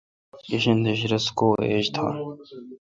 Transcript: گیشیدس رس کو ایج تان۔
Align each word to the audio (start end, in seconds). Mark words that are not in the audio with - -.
گیشیدس 0.47 1.01
رس 1.11 1.27
کو 1.37 1.47
ایج 1.67 1.85
تان۔ 1.93 2.13